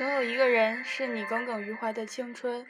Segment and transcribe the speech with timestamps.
[0.00, 2.64] 总有一个人是你耿耿于怀的青春。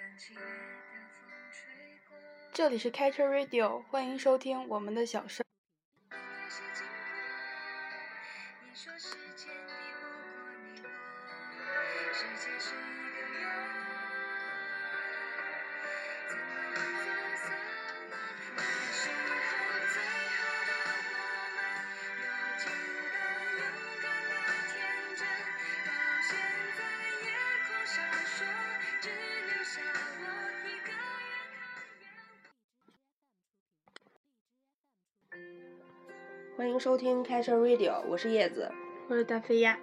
[2.53, 5.47] 这里是 Catcher Radio，欢迎收听我们的小声。
[36.81, 38.67] 收听开车 Radio，我是叶子，
[39.07, 39.79] 我是大飞呀。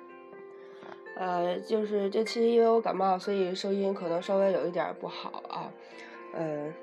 [1.16, 5.72] 呃，就是这期因为我感冒，所以声音可能稍微有一点不好啊。
[6.34, 6.74] 嗯，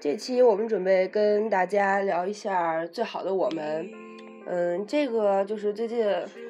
[0.00, 3.84] 这期我们准备跟大家聊一下《最好的我们》。
[4.46, 6.02] 嗯，这个就是最近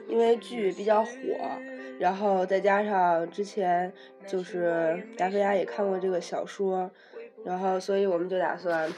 [0.07, 1.11] 因为剧比较火，
[1.99, 3.93] 然后再加上之前
[4.25, 6.89] 就是达菲亚也看过这个小说，
[7.45, 8.89] 然后所以我们就打算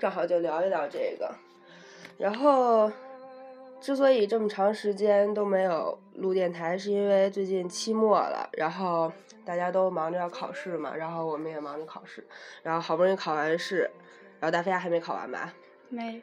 [0.00, 1.32] 正好就聊一聊这个。
[2.18, 2.90] 然后，
[3.80, 9.10] 之所以这么长时间都没有录电台，是因为最近期末了，然后
[9.44, 12.22] 大家都忙着要考试嘛，然后我们也忙着考试，
[12.62, 13.90] 然后好不容易考完试，
[14.38, 15.54] 然后大飞还没考完吧？
[15.88, 16.22] 没。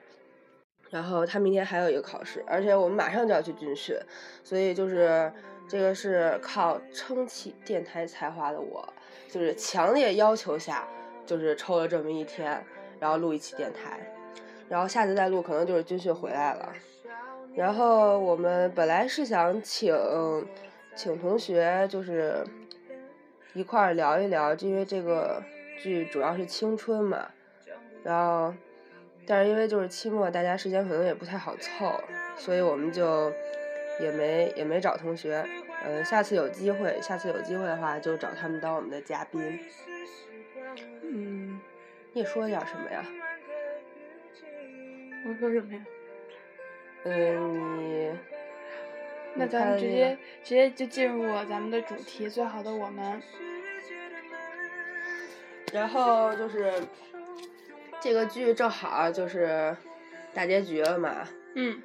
[0.89, 3.97] 然后他明天还有一个考试，而且我们马上就要去军训，
[4.43, 5.29] 所以就是
[5.67, 8.87] 这个是靠撑起电台才华的我，
[9.29, 10.87] 就是强烈要求下，
[11.25, 12.63] 就是抽了这么一天，
[12.99, 13.99] 然后录一期电台。
[14.69, 16.71] 然后下次再录可能就是军训回来了，
[17.57, 19.91] 然后我们本来是想请
[20.95, 22.45] 请同学就是
[23.53, 25.43] 一块儿聊一聊，因为这个
[25.81, 27.27] 剧主要是青春嘛，
[28.03, 28.53] 然后
[29.25, 31.99] 但是因为就是期末，大家时间可能也不太好凑，
[32.37, 33.33] 所以我们就
[33.99, 35.43] 也没也没找同学，
[35.83, 39.59] 嗯，下次有机会，下次有机会的话就找他们当我们的嘉宾。
[41.01, 41.59] 嗯，
[42.13, 43.03] 你说点什么呀？
[45.27, 45.81] 我说什么呀？
[47.09, 48.11] 嗯，你
[49.35, 53.21] 那咱们直接直接就进入咱们的主题，最好的我们。
[55.71, 56.73] 然后就是
[58.01, 59.75] 这个剧正好就是
[60.33, 61.27] 大结局了嘛。
[61.55, 61.81] 嗯。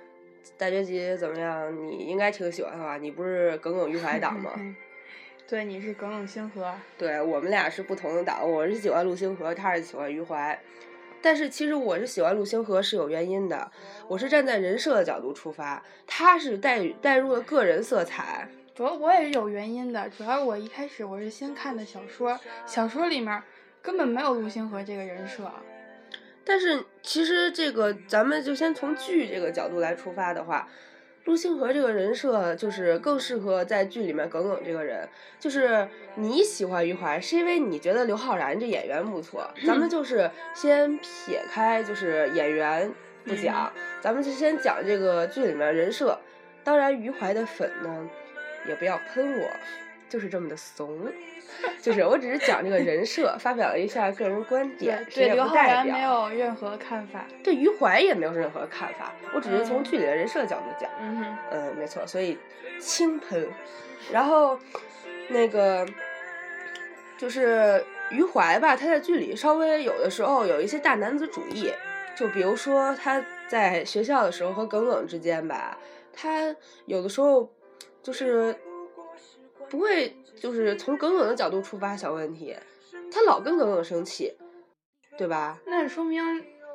[0.59, 1.72] 大结局怎么样？
[1.77, 2.97] 你应该挺喜欢的吧？
[2.97, 4.53] 你不是耿耿于怀党吗？
[5.47, 6.72] 对，你是耿耿星河。
[6.99, 10.59] 对我们俩是不同的党，我是喜欢陆星河，他是喜欢于怀。
[11.22, 13.71] 但是其实我是喜欢陆星河是有原因的，
[14.09, 18.49] 我是站在人设的角度出发，他是带带入了个人色彩。
[18.75, 23.43] 主要我也是有原因的，主要我一开始我是先看的小说，小说里面
[23.81, 25.50] 根本没有陆星河这个人设。
[26.44, 30.69] 但是其实这个咱们就先从剧这个角度来出发的话。
[31.25, 42.93] 陆星河这个人设就是更适合在剧里面耿耿这个人，就是你喜欢余淮是因为你觉得刘昊然这演员不错，咱们就是先撇开就是演员
[43.25, 46.19] 不讲，咱们就先讲这个剧里面人设。
[46.65, 48.09] 当然余淮的粉呢，
[48.69, 49.50] 也不要喷我。
[50.12, 51.11] 就是这么的怂，
[51.81, 62.39] 就是我只是讲这个人设，发表了一下个人观点，对刘昊然没有任何看法，对余淮也没有任何看法，我只是从剧里的人设角度讲，嗯嗯，没错，所以
[62.78, 63.49] 轻喷，
[64.12, 64.59] 然后
[65.31, 65.87] 那个
[67.17, 71.73] 就是余淮吧，他在剧里稍微有的时候有一些大男子主义，
[72.15, 75.79] 就比如说他在学校的时候和耿耿之间吧，
[76.12, 77.50] 他有的时候
[78.03, 78.55] 就是。
[79.72, 82.55] 不会，就是从耿耿的角度出发想问题，
[83.10, 84.37] 他老跟耿耿生气，
[85.16, 85.59] 对吧？
[85.65, 86.22] 那说明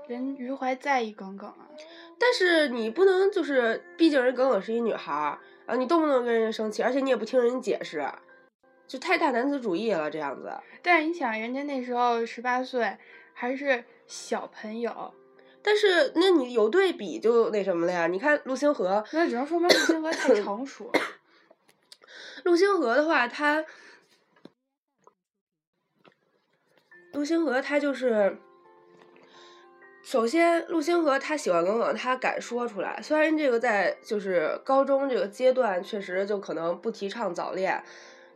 [0.07, 1.69] 人余淮在意耿耿啊。
[2.17, 5.37] 但是你不能就是，毕竟人耿耿是一女孩儿
[5.67, 8.03] 啊，你动不动跟人家生气，而且你也不听人家解释，
[8.87, 10.51] 就太大男子主义了这样子。
[10.81, 12.97] 但是你想，人家那时候十八岁，
[13.31, 15.13] 还是小朋友。
[15.61, 18.07] 但是那你有对比就那什么了呀？
[18.07, 20.91] 你看陆星河，那只能说明陆星河太成熟。
[22.47, 23.65] 陆星河的话，他
[27.11, 28.37] 陆星河他就是，
[30.01, 33.01] 首先陆星河他喜欢耿耿，他敢说出来。
[33.01, 37.83] 虽然这个在就是高中这个阶段确实就可能不提倡早恋，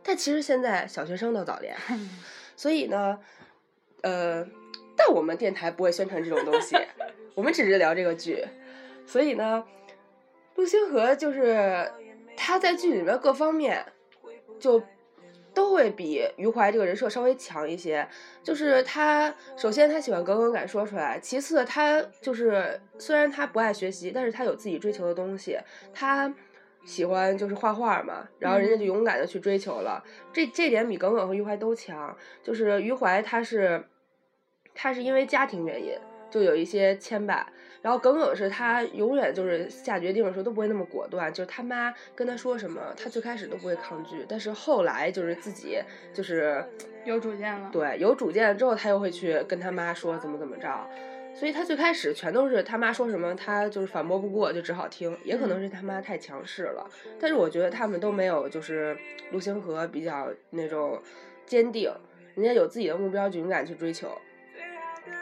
[0.02, 1.74] 但其实现在小学生都早恋，
[2.54, 3.18] 所以呢，
[4.02, 4.46] 呃，
[4.94, 6.76] 但我们电台不会宣传这种东西，
[7.34, 8.46] 我们只是聊这个剧，
[9.06, 9.64] 所以呢，
[10.56, 11.90] 陆星河就是
[12.36, 13.86] 他在剧里面各方面。
[14.62, 14.80] 就
[15.52, 18.08] 都会比余淮这个人设稍微强一些，
[18.44, 25.58] 就是他首先他喜欢耿耿敢说出来，其次他就是虽然他不爱学习，但是他有自己追求的东西，
[25.92, 26.32] 他
[26.84, 30.02] 喜欢就是画画嘛，然后人家就嗯勇敢的去追求了。
[30.32, 32.16] 这这点比耿耿和余淮都强。
[32.42, 33.84] 就是余淮他是，
[34.74, 35.98] 他是因为家庭原因
[36.30, 37.44] 就有一些牵绊，
[37.82, 45.78] 然后耿耿是他永远就是下决定的时候都不会那么果断，就是他妈跟他说什么，他最开始都不会抗拒，但是后来就是自己
[46.14, 46.64] 就是
[47.04, 47.68] 有主见了。
[47.72, 50.88] 对有主见了之后，他又会去跟他妈说怎么怎么着。
[51.34, 55.16] 所以他最开始全都是他妈说什么，他就是反驳不过，就只好听。
[55.24, 56.86] 也可能是他妈太强势了，
[57.18, 58.94] 但是我觉得他们都没有就是
[59.30, 61.00] 陆星河比较那种
[61.46, 61.90] 坚定，
[62.34, 64.08] 人家有自己的目标就勇敢去追求。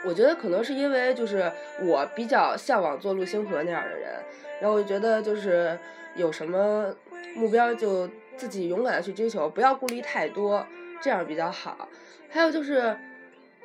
[0.05, 1.51] 我觉得可能是因为就是
[1.81, 4.11] 我比较向往做陆星河那样的人，
[4.59, 5.77] 然后我就觉得就是
[6.15, 6.93] 有什么
[7.35, 10.65] 目标就自己勇敢的去追求，不要顾虑太多，
[11.01, 11.87] 这样比较好。
[12.29, 12.97] 还有就是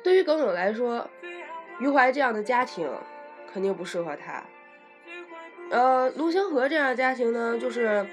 [0.03, 1.07] 对于耿耿来说，
[1.79, 2.89] 余淮这样的家庭
[3.51, 4.43] 肯定不适合他。
[5.69, 8.05] 呃，陆星河这样的家庭呢，就是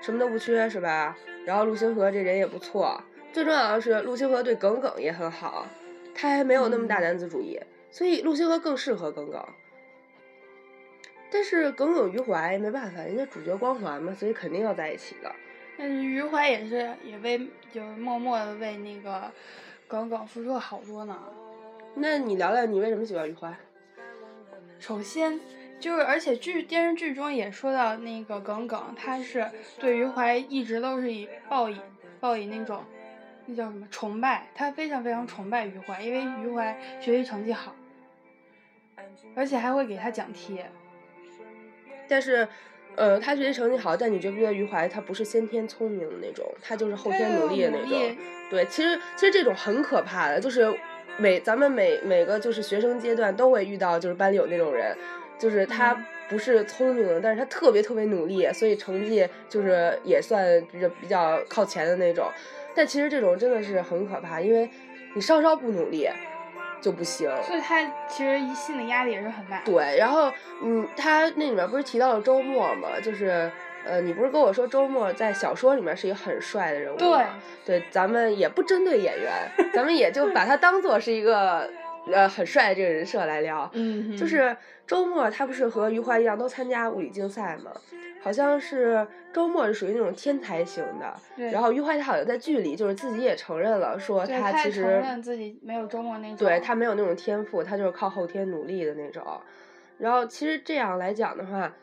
[0.00, 1.16] 什么都不缺，是吧？
[1.44, 5.66] 然后陆星河这人也不错，最重要的是陆星河对耿耿也很好，
[6.14, 7.60] 他还没有那么大男子主义，
[7.90, 9.44] 所以陆星河更适合耿耿。
[11.30, 15.34] 但是耿耿于怀没办法，人家主角光环嘛，所以肯定要在一起的。
[15.78, 17.38] 但是于怀也是也为
[17.72, 19.32] 就是默默的为那个
[19.88, 21.18] 耿耿付出了好多呢。
[21.94, 23.54] 那你聊聊你为什么喜欢余淮？
[24.78, 25.40] 首先
[25.80, 29.50] 就是，而且剧电视剧中也说到那个耿耿，他是
[29.80, 31.80] 对余淮一直都是以抱以
[32.20, 32.84] 抱以那种
[33.46, 37.74] 那叫什么崇拜，他非常非常崇拜余淮，因为余淮学习成绩好，
[39.34, 40.60] 而且还会给他讲题。
[42.08, 42.46] 但是，
[42.94, 48.16] 呃，他学习成绩好，但你觉不觉得余淮他不是先天聪明的那种，他就是后天努力的那种。
[48.50, 50.72] 对，其实其实这种很可怕的，就是
[51.16, 54.96] 每咱们每每个就是学生阶段都会遇到，就是班里有那种人，
[55.38, 62.30] 就是他嗯不是聪明的，但是他特别特别努力，所以成绩就是也算比较比较靠前的那种。
[62.74, 64.68] 但其实这种真的是很可怕，因为
[65.14, 66.08] 你稍稍不努力
[66.80, 67.30] 就不行。
[67.42, 69.62] 所以他其实一心理压力也是很大。
[69.64, 70.32] 对，然后
[70.62, 73.50] 嗯，他那里面不是提到了周末嘛，就是
[73.84, 77.38] 呃，你不是跟我说周末在小说里面是一个很帅的人物对吗？
[77.64, 79.32] 对，咱们也不针对演员，
[79.74, 81.68] 咱们也就把他当做是一个
[82.10, 83.68] 呃很帅的这个人设来聊。
[83.74, 84.56] 嗯，就是
[84.92, 87.72] 周末他不是和余淮一样都参加物理竞赛吗？
[88.20, 96.36] 好像是周末是属于那种天才型的，对然后余淮他好像在剧里就是自己也承认了，说他其实承认自己没有周末那种。
[96.36, 99.24] 对他没有那种天赋，他就是靠后天努力的那种。
[99.96, 101.74] 然后其实这样来讲的话，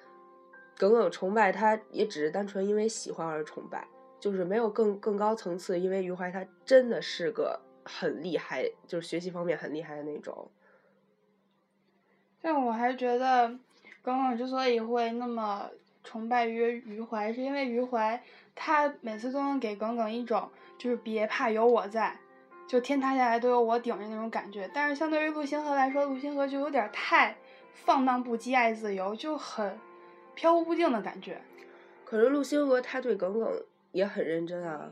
[0.77, 3.88] 耿耿崇拜他也只是单纯因为喜欢而崇拜，
[4.19, 10.50] 就是没有更更高层次，因为余淮他真的是个很厉害，就是学习方面很厉害的那种。
[12.41, 13.47] 但我还觉得，
[14.01, 15.69] 耿耿之所以会那么
[16.03, 18.21] 崇拜于余淮，是因为余淮
[18.56, 22.15] 他每次都能给耿耿一种就是别怕有我在，
[22.68, 24.69] 就天塌下来都有我顶着那种感觉。
[24.74, 27.36] 但是相对于陆星河来说，陆星河就有点太
[27.74, 29.77] 放荡不羁、爱自由，就很
[30.33, 31.42] 飘忽不定的感觉。
[32.06, 33.62] 可是陆星河他对耿耿
[33.92, 34.89] 也很认真啊。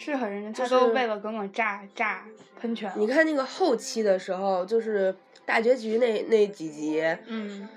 [0.00, 2.24] 是很认真，他都为了耿耿炸炸
[2.58, 2.90] 喷泉。
[2.96, 7.68] 你，看那个后期的时候，就是大结局那那几集，嗯，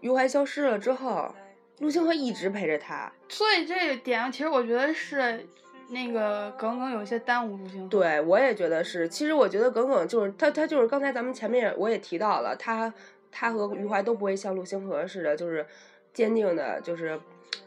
[0.00, 1.32] 余淮消失了之后，
[1.80, 3.12] 陆星河一直陪着他。
[3.28, 5.46] 所以这个点其实我觉得是
[5.90, 7.88] 那个耿耿有些耽误陆星河。
[7.88, 9.06] 对，我也觉得是。
[9.06, 12.92] 其实我觉得耿耿就是他，他就是刚才咱们前面我也提到了，他
[13.30, 15.66] 他和余淮都不会像陆星河似的，就是
[16.14, 17.20] 坚定的，就是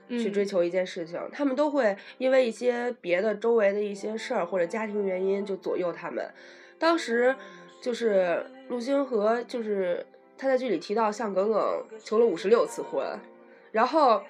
[0.09, 1.19] 去追嗯求一件事情。
[1.31, 6.25] 他们都会因为一些别的周围的一些事儿或者家庭原因就左右他们。
[6.77, 7.35] 当时
[7.81, 10.05] 就是陆星河，就是
[10.37, 13.05] 他在剧里提到向耿耿求了五十六次婚，
[13.71, 14.21] 然后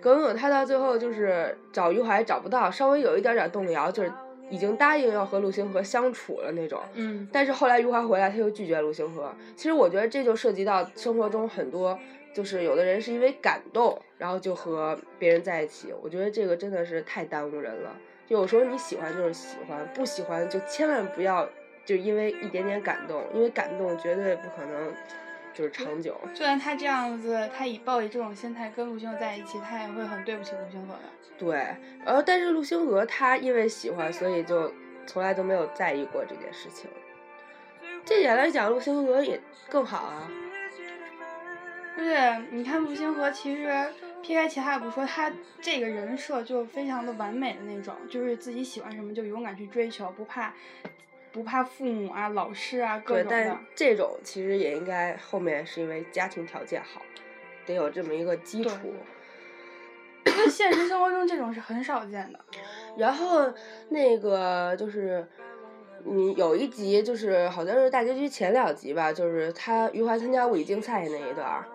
[0.00, 4.12] 耿耿他到最后就是找余淮找不到，稍微有一点点动摇，就是
[4.50, 6.78] 已经答应要和陆星河相处了那种。
[6.92, 9.34] 嗯，但是后来余淮回来，他又拒绝陆星河。
[9.56, 11.98] 其实我觉得这就涉及到生活中很多，
[12.34, 15.94] 就是有的人是因为感动，然后就和别人在一起。
[16.02, 17.96] 我觉得这个真的是太耽误人了。
[18.26, 21.48] 就有时候你喜欢就是喜欢，不喜欢就千万不要
[21.84, 24.92] 就因为一点点感动，因为感动绝对不可能
[25.52, 26.18] 就是长久。
[26.32, 31.00] 就算他这样子，他以抱以这种心态跟陆星河在一起，他也会很对不起陆星河的。
[31.38, 31.54] 对，
[32.04, 34.72] 然后但是陆星河他因为喜欢，所以就
[35.06, 36.90] 从来都没有在意过这件事情。
[38.04, 40.30] 这点来讲，陆星河也更好啊。
[41.96, 43.68] 而且你看木星河，其实
[44.22, 50.52] 撇开其他的不说，他这个人设就非常的完美的那种，就是自己喜欢什么就勇敢去追求，不怕
[51.32, 53.64] 不怕父母啊、老师啊各，种的但。
[53.74, 57.00] 这种其实也应该后面是因为家庭条件好，
[57.64, 58.94] 得有这么一个基础。
[60.50, 62.40] 现实生活中这种是很少见的。
[62.98, 63.52] 然后
[63.88, 65.26] 那个就是，
[66.02, 71.66] 你有一集就是好像是大结局前两集吧，就是他余淮参加物理竞赛那一段儿，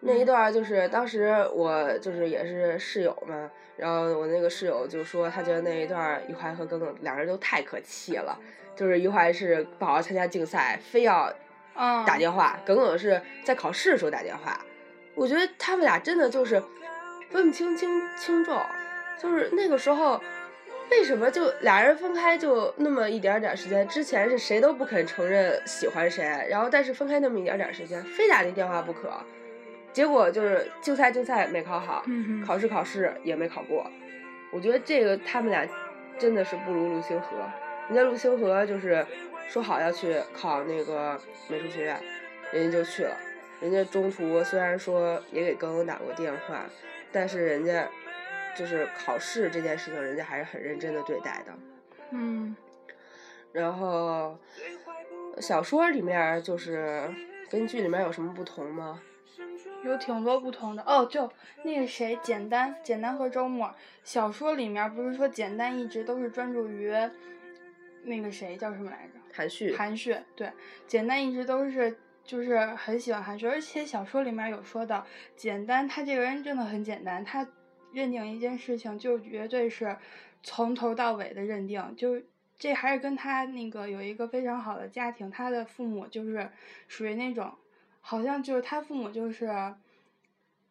[0.00, 8.38] 那一段就是当时我就是也是室友嘛，然后我那个室友就说他觉得那一段儿余淮和耿耿两人都太可气了，
[8.76, 11.32] 就是余淮是不好好参加竞赛，非要
[11.74, 14.58] 嗯，打电话，耿耿是在考试的时候打电话。
[15.14, 16.62] 我觉得他们俩真的就是
[17.30, 18.60] 分不清轻轻重，
[19.18, 20.20] 就是那个时候
[20.90, 23.88] 为什么就俩人分开就那么一点点时间？
[23.88, 29.10] 之前是谁都不肯承认喜欢谁，然后但是分开那么一点点时间，非打那电话不可。
[29.96, 33.90] 结果就是竞赛竞赛没考好，嗯考试考试也没考过。
[34.52, 35.66] 我觉得这个他们俩
[36.18, 37.28] 真的是不如陆星河。
[37.88, 39.02] 人家陆星河就是
[39.48, 41.98] 说好要去考那个美术学院，
[42.52, 43.16] 人家就去了。
[43.58, 46.66] 人家中途虽然说也给耿耿打过电话，
[47.10, 47.88] 但是人家
[48.54, 51.54] 就是考试这件事情，人家还是很认真的对待的。
[52.10, 52.54] 嗯
[53.50, 54.38] 然后
[55.38, 57.10] 小说里面就是
[57.50, 59.00] 跟剧里面有什么不同吗？
[59.84, 60.82] 有挺多不同的。
[60.82, 61.30] 哦，就
[61.62, 66.92] 那个谁，简单，简单和周末，小说里面不是说简单一直都是专注于
[68.04, 69.12] 那个谁叫什么来着？
[69.32, 70.50] 韩旭，韩旭，对，
[70.86, 75.06] 简单一直都是就是很喜欢韩旭，而且小说里面有说到，
[75.36, 77.46] 简单他这个人真的很简单，他
[77.92, 79.96] 认定一件事情就绝对是
[80.42, 82.22] 从头到尾的认定，就
[82.58, 86.48] 这还是跟他那个有一个非常好的家庭，他的父母就是
[86.88, 87.52] 属于那种，
[88.08, 89.50] 好像就是他父母就是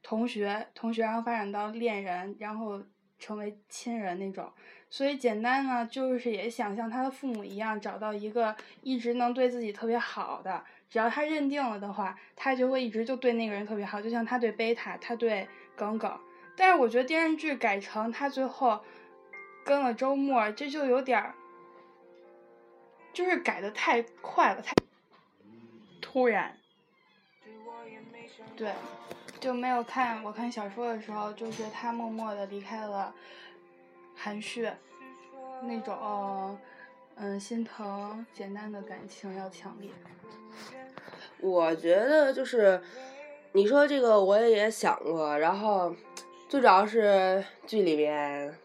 [0.01, 2.81] 同学，同学然后发展到恋人，然后
[3.19, 4.49] 成为亲人那种。
[4.89, 16.17] 所以简单呢，就是也想像他的父母一样，找到一个一直能对自己特别好的，只要他认定了的话，他就会一直就对那个人特别好，就像他对贝塔，他对耿耿。
[16.55, 18.81] 但是我觉得电视剧改成他最后
[19.65, 21.35] 跟了周末，这就有点儿，
[23.11, 24.73] 就是改的太快了，太
[25.99, 26.57] 突然。
[28.57, 28.71] 对，
[29.39, 33.13] 就没有看我看小说的时候，就是他默默的离开了
[34.15, 34.69] 含蓄，
[35.63, 36.57] 那种
[37.15, 39.89] 嗯心疼简单的感情要强烈。
[41.41, 42.81] 我觉得就是
[43.51, 45.93] 你说这个我也想过，然后
[46.47, 48.57] 最主要是剧里面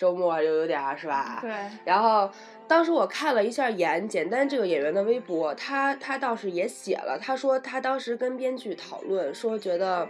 [0.00, 1.40] 周末又有点儿是吧？
[1.42, 1.52] 对，
[1.84, 2.30] 然后
[2.66, 10.08] 当时我看了一下演简单这个演员的微博，他他倒是也写了，他说他当时跟编剧讨论，说觉得，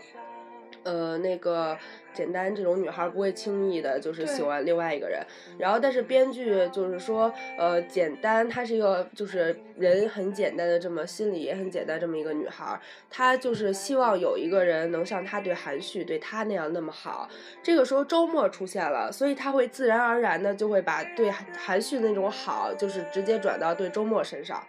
[0.82, 1.76] 呃，那个
[2.14, 5.20] 简单这种女孩不会轻易的就是喜欢另外一个人，
[5.58, 17.28] 然后但是编剧就是说，呃，简单她是一个就是人很简单的这么心理也很简单这么一个女孩，她就是希望有一个人能像她对韩旭对她那样那么好，
[17.62, 24.62] 这个时候周末出现了，所以她会自然而然的就会把对韩韩旭那种好，就是直接转到对周末身上。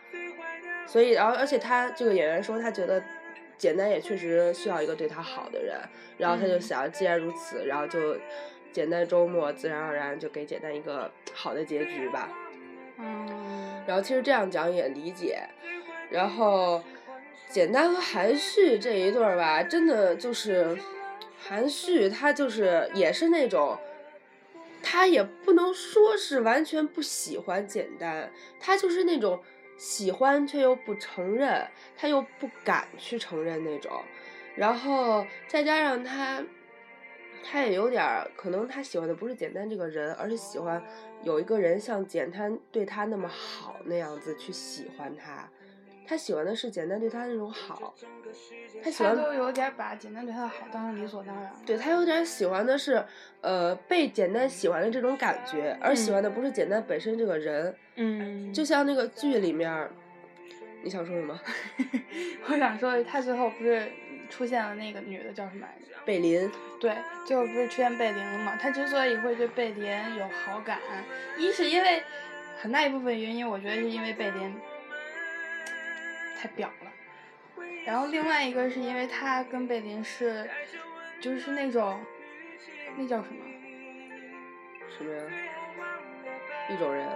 [0.88, 3.02] 所以，然后而且她这个演员说，她觉得
[3.62, 5.80] 简单也确实需要一个对他好的人，
[6.18, 8.18] 然后他就嗯想，既然如此，然后就
[8.72, 12.28] 简单周末自然而然就给简单一个好的结局吧。
[12.98, 15.44] 嗯，然后其实这样讲也理解。
[16.10, 16.82] 然后
[17.52, 20.76] 简单和含蓄这一对儿吧，真的就是
[21.38, 23.78] 含蓄，他就是也是那种，
[24.82, 29.40] 他也不能说是完全不喜欢简单，他就是那种
[29.82, 33.92] 喜欢却又不承认，他又不敢去承认那种。
[34.56, 36.44] 然后再加上他，
[37.44, 38.06] 他也有点，
[38.38, 40.80] 可能他喜欢的不是简单这个人，而是喜欢
[41.24, 45.50] 有一个人像简单对他那么好那样子去喜欢他。
[46.12, 47.94] 他喜欢的是简单对他那种好，
[48.84, 51.50] 他喜欢他都有点把简单对他的好当成理所当然。
[51.66, 53.02] 对他有点喜欢的是，
[53.40, 57.74] 呃，被简单喜欢的这种感觉，而喜欢的不是简单本身这个人。
[57.96, 59.90] 嗯，就像那个剧里面，
[60.84, 61.40] 你想说什么？
[62.50, 63.90] 我想说，他最后不是
[64.30, 65.96] 出现了那个女的叫什么来着？
[66.04, 66.52] 贝林，
[66.82, 66.94] 对，
[67.26, 68.58] 最后不是出现贝林了吗？
[68.62, 69.86] 他之所以会对贝林
[70.18, 70.78] 有好感，
[71.38, 72.04] 一是因为
[72.62, 74.54] 很大一部分原因，我觉得是因为贝林
[76.42, 76.92] 太婊了，
[77.86, 80.50] 然后另外一个是因为他跟贝林是
[81.22, 82.00] 就是那种
[82.98, 83.46] 那叫什么？
[84.98, 85.24] 什么呀？
[86.68, 87.08] 一种人。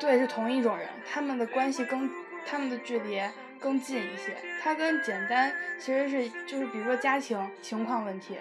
[0.00, 2.10] 对，是同一种人，他们的关系更，
[2.44, 3.22] 他们的距离
[3.60, 4.36] 更近一些。
[4.60, 8.36] 他跟简单其实是就是比如说家庭情况问题，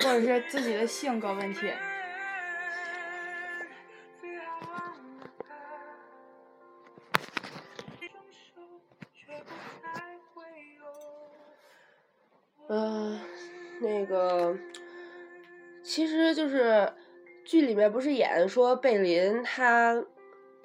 [0.00, 1.72] 或者是自己的性格问题。
[12.74, 13.20] 嗯、
[13.80, 14.56] 那个，
[15.82, 16.90] 其其实就是
[17.44, 20.02] 剧里面不是演说贝林他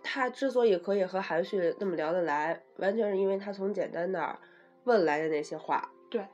[0.01, 4.39] 他之所以可以和韩旭那么聊得来，完全是因为他从简单那儿
[4.85, 5.91] 问来的那些话。
[6.09, 6.25] 对。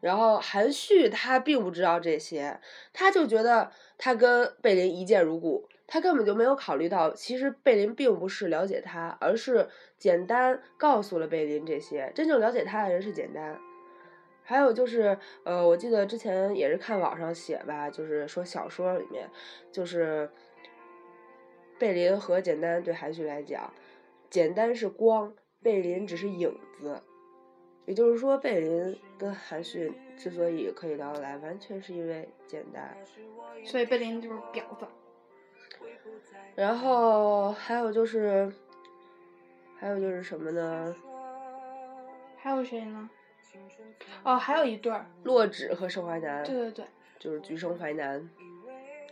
[0.00, 2.60] 然后韩旭他并不知道这些，
[2.92, 12.10] 他就觉得他跟贝林一见如故，他根本就没有考虑到，其实贝林并不是了解他，而是简单告诉了贝林这些。
[12.12, 13.56] 真正了解他的人是简单。
[14.48, 19.28] 还有就是，呃，我记得之前也是看网上写吧，就是说小说里面，
[19.72, 20.30] 就是
[21.80, 23.72] 贝林和简单对韩旭来讲，
[24.30, 27.02] 简单是光，贝林只是影子。
[27.86, 32.96] 也就是说，贝林跟韩旭之所以可以聊得来，完全是因为简单。
[33.64, 34.86] 所以贝林就是婊子。
[36.54, 38.52] 然后还有就是，
[39.76, 40.94] 还有就是什么呢？
[42.36, 43.10] 还有谁呢？
[44.22, 46.42] 哦，还有一对儿，洛枳和盛淮南。
[46.44, 46.84] 对对对，
[47.18, 48.28] 就是橘生淮南。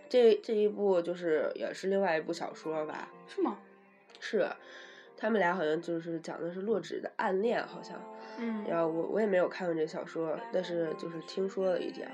[0.09, 3.09] 这这一部就是也是另外一部小说吧？
[3.27, 3.59] 是吗？
[4.21, 4.49] 是，
[5.17, 8.01] 他们俩好像就是讲的是洛枳的暗恋，好像。
[8.39, 8.65] 嗯。
[8.69, 12.11] 然后我我也没有看过这小说，但是就是听说了一点。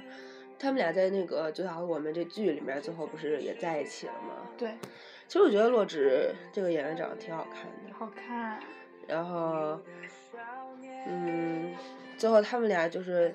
[0.58, 4.46] 他们俩在那个就好我们这剧里面最后不是也在一起了吗？
[4.58, 4.75] 对。
[5.26, 7.94] 其实我觉得洛枳这个演员长得挺好看的。
[7.94, 8.60] 好看。
[9.06, 9.80] 然后，
[11.06, 11.75] 嗯。
[12.20, 13.34] 最后他们俩就是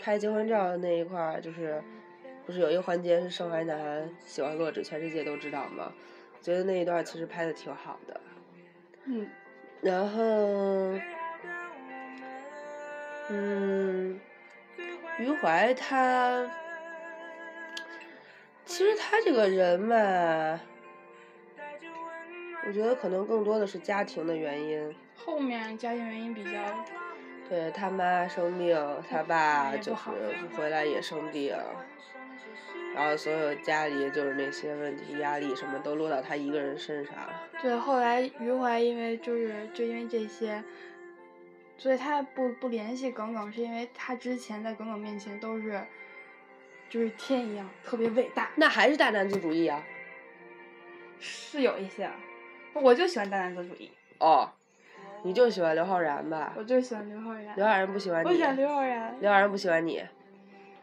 [0.00, 1.80] 拍结婚照的那一块儿，就是
[2.44, 5.92] 不是有一个环节是盛淮南喜欢洛枳，全世界都知道吗？
[6.42, 8.20] 觉得那一段其实拍的挺好的。
[9.04, 9.28] 嗯。
[9.80, 10.98] 然后，
[13.30, 14.18] 嗯，
[15.20, 16.50] 余淮他，
[18.64, 20.60] 其实他这个人嘛，
[22.66, 24.92] 我觉得可能更多的是家庭的原因。
[25.14, 26.50] 后面家庭原因比较。
[27.48, 28.76] 对他妈生病，
[29.08, 30.10] 他爸就是
[30.56, 31.56] 回来也生病，
[32.94, 37.14] 然后所有家里就是那些问题、压力什么都落到他一个人身上。
[37.62, 40.62] 对，后来余淮因为就是就因为这些，
[41.78, 45.80] 所以他不不联系耿耿，是因为他之前在耿耿面前都是，
[46.90, 48.50] 就是天一样，特别伟大。
[48.56, 49.84] 那还是大男子主义啊？
[51.20, 52.10] 是有一些，
[52.72, 53.90] 我就喜欢大男子主义。
[54.18, 54.50] 哦。
[55.22, 56.52] 你就喜欢刘昊然吧？
[56.56, 57.56] 我就喜欢刘昊然。
[57.56, 58.28] 刘昊然不喜欢你。
[58.28, 59.14] 我喜欢刘昊然。
[59.20, 60.02] 刘昊然不喜欢你，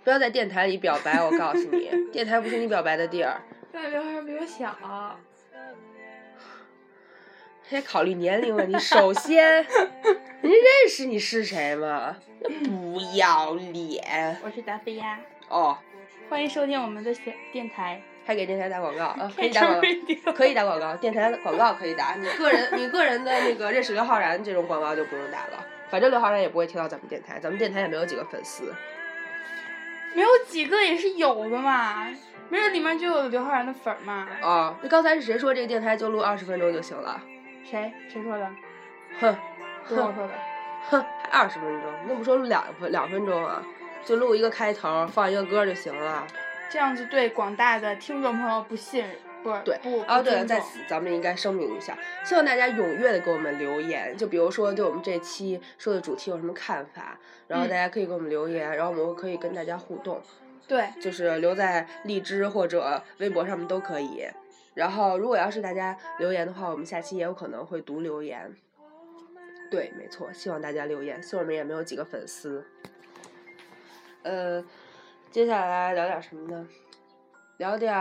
[0.03, 3.39] 不要在电台里表白，我告诉你， 电台不是你表白的地儿。
[3.71, 4.75] 但刘昊然比我小。
[7.69, 12.17] 还考虑年龄问题，首先， 人家认识你是谁吗？
[12.43, 14.37] 不要脸。
[14.43, 15.19] 我是达菲呀。
[15.49, 15.77] 哦。
[16.29, 17.13] 欢迎收听我们的
[17.51, 18.01] 电台。
[18.25, 19.31] 还给电台打广告啊？
[19.35, 19.81] 可以打广
[20.25, 20.95] 告， 可以打广告。
[20.95, 25.65] 电台广告可以打，你个人你个人的那个认识刘昊然这种广告就不用打了。
[25.89, 28.73] 反正刘昊然也不会听到咱们电台，咱们电台也没有几个粉丝。
[30.15, 32.07] 没有几个也是有的嘛，
[32.49, 34.27] 没准里面就有刘昊然的粉嘛。
[34.41, 37.19] 啊，那刚才是谁说这个电台就录二十分钟就行了？
[37.63, 37.91] 谁？
[38.07, 38.49] 谁说的？
[39.19, 39.35] 哼，
[39.87, 40.33] 不是我说的。
[40.89, 41.91] 哼，还二十分钟？
[42.07, 43.63] 那不说录两分两分钟啊？
[44.05, 46.27] 就录一个开头，放一个歌就行了。
[46.73, 49.77] 这样子对广大的听众朋友不信任，不对。
[49.83, 54.17] 不哦，对了，在此咱们应该声明一下，希望大家踊跃的给我们留言。
[54.17, 60.19] 就比如说对我们这期说的主题有什么看法，然后大家可以给我们留言，然后我们可以跟大家互动。
[60.67, 60.89] 对。
[60.99, 64.27] 就是留在荔枝或者微博上面都可以。
[64.73, 68.51] 然后如果要是大家留言的话，我们下期也有可能会读留言。
[69.69, 71.21] 对，没错，希望大家留言。
[71.21, 72.65] 虽然我们也没有几个粉丝。
[74.23, 74.65] 呃。
[75.33, 76.67] 接下来聊点什么呢？
[77.57, 77.91] 聊点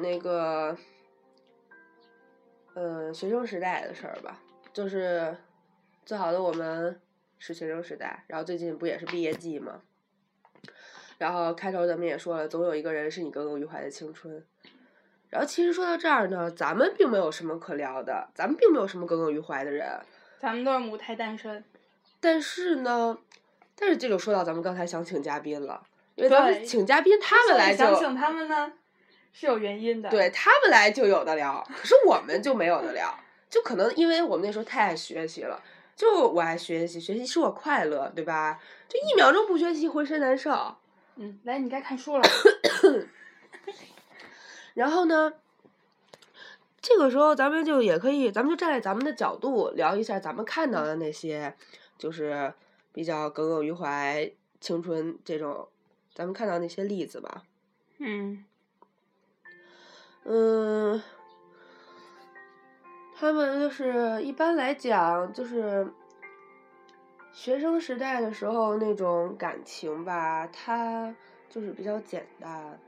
[0.00, 0.74] 那个，
[2.72, 4.40] 嗯，学生时代的事儿吧。
[4.72, 5.36] 就是
[6.06, 6.98] 最好的我们
[7.38, 9.82] 是学生时代，然后最近不也是毕业季吗？
[11.18, 14.42] 然后开头咱们也说了，总有一个人是你耿耿于怀的青春。
[15.28, 19.86] 然后其实说到这儿呢，咱们并没有什么可聊的，咱们并没有什么耿耿于怀的人。
[20.38, 21.62] 咱们都是母胎单身。
[22.20, 23.18] 但是呢，
[23.76, 25.86] 但是这就说到咱们刚才想请嘉宾了。
[26.16, 28.72] 因为咱们请嘉宾，他们来就想请他们呢，
[29.32, 30.10] 是有原因的。
[30.10, 33.18] 对他们来就有的聊，可是我们就没有的聊，
[33.48, 35.62] 就可能因为我们那时候太爱学习了，
[35.96, 38.60] 就我爱学习，学习使我快乐，对吧？
[38.88, 40.76] 就一秒钟不学习，浑身难受。
[41.16, 42.22] 嗯，来，你该看书了。
[44.74, 45.32] 然后呢，
[46.80, 51.54] 这个时候咱们就也可以，咱们就站在咱们的角度聊一下咱们看到的那些，
[51.96, 52.52] 就是
[52.92, 55.68] 比较耿耿于怀青春这种。
[56.14, 57.44] 咱们看到那些例子吧。
[57.98, 58.44] 嗯。
[60.24, 61.02] 嗯。
[63.16, 65.86] 他们就是一般来讲，就是
[67.32, 71.14] 学生时代的时候那种感情吧，它
[71.50, 72.80] 就是比较简单。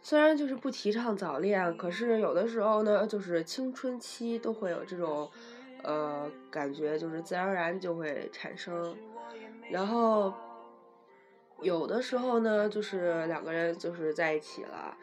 [0.00, 5.28] 虽然就是不提倡早恋，可是有的时候呢，就是青春期都会有这种，
[5.82, 8.96] 呃，感觉就是自然而然就会产生。
[9.68, 10.32] 然后
[11.62, 14.96] 有的时候呢，就是两个人就是在一起了，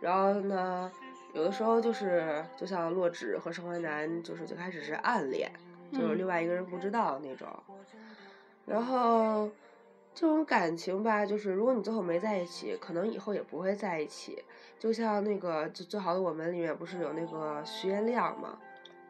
[0.00, 0.90] 然后呢，
[1.34, 5.50] 有的时候就是就像洛枳和盛淮南，就是最开始是暗恋，
[5.92, 7.46] 就是另外一个人不知道那种。
[8.66, 9.48] 然后
[10.14, 14.42] 这种感情吧，就是如果你最后没在一起，可能以后也不会在一起。
[14.78, 18.58] 就像那个《最最好的我们》里面不是有那个徐元亮吗？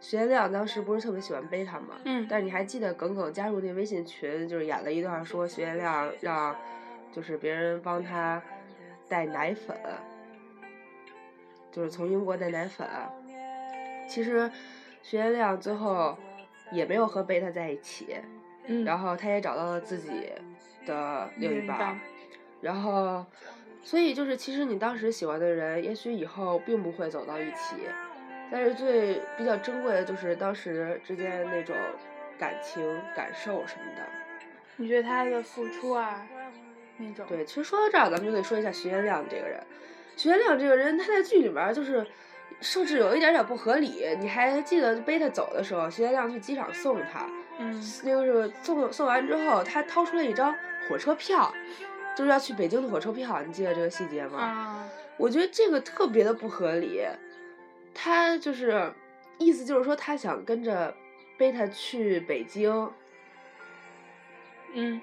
[0.00, 1.96] 徐元亮当时不是特别喜欢贝塔吗？
[2.04, 2.26] 嗯。
[2.30, 6.56] 但是你还记得耿耿加入那微信群，就是演了一段说徐元亮让，
[7.12, 8.42] 就是别人帮他
[9.08, 9.76] 带奶粉，
[11.70, 12.86] 就是从英国带奶粉。
[14.08, 14.50] 其实
[15.02, 16.16] 徐元亮最后
[16.72, 18.16] 也没有和贝塔在一起。
[18.84, 20.30] 然后他也找到了自己
[20.84, 21.98] 的另一半，
[22.60, 23.24] 然后，
[23.82, 27.76] 所以就是其实你当时喜欢的人，也许以后并不会走到一起，
[28.52, 31.74] 但是最比较珍贵的就是当时之间那种
[32.38, 32.84] 感情
[33.16, 34.02] 感受什么的。
[34.76, 36.26] 你觉得他的付出啊，
[36.98, 37.24] 那种？
[37.28, 39.58] 对，其实说到这儿，咱们就得说一下徐元亮这个人。
[40.16, 42.06] 徐元亮这个人，他在剧里面就是
[42.60, 44.04] 设置有一点点不合理。
[44.20, 47.26] 你还记得背他走的时候，徐元亮去机场送他。
[47.60, 47.72] 嗯，
[48.04, 50.54] 就是送送完之后，他掏出了一张
[50.88, 51.52] 火车票，
[52.16, 54.38] 就是要去北京的火车票，你记得这个细节吗？
[54.38, 57.04] 啊，我觉得这个特别的不合理，
[57.92, 58.92] 他就是
[59.38, 60.94] 意思就是说他想跟着
[61.36, 62.90] 贝塔去北京，
[64.72, 65.00] 嗯，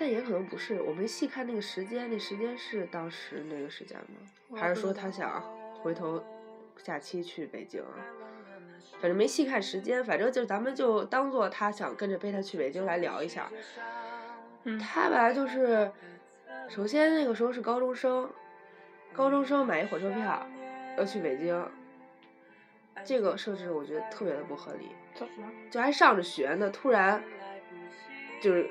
[0.00, 4.58] 但也可能不是，我没细看那个时间，那时间是当时那个时间吗？
[4.58, 5.42] 还是说他想
[5.82, 6.24] 回头
[6.82, 8.00] 假期去北京啊？
[8.98, 13.50] 反正没细看时间，反正就咱们就当做他想跟着贝塔去北京来聊一下。
[14.80, 15.92] 他吧就是，
[16.66, 18.30] 首先那个时候是高中生，
[19.12, 20.46] 高中生买一火车票
[20.96, 21.62] 要去北京，
[23.04, 24.88] 这个设置我觉得特别的不合理。
[25.14, 25.46] 怎么？
[25.70, 27.22] 就还上着学呢，突然
[28.40, 28.70] 就是